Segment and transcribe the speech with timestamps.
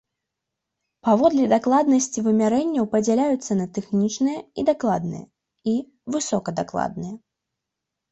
[1.07, 5.25] Паводле дакладнасці вымярэнняў падзяляюцца на тэхнічныя і дакладныя
[5.73, 5.75] і
[6.17, 7.13] высокадакладныя.